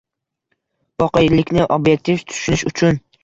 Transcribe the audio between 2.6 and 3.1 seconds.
uchun